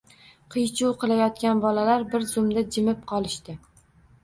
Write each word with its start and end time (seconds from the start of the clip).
Qiy-chuv 0.53 0.95
qilayotgan 1.03 1.61
bolalar 1.67 2.07
bir 2.15 2.27
zumda 2.33 2.65
jimib 2.79 3.07
qolishdi. 3.15 3.59